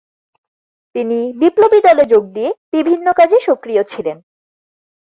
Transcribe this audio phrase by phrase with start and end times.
[0.95, 4.17] তিনি বিপ্লবী দলে যোগ দিয়ে বিভিন্ন কাজে সক্রিয় ছিলেন।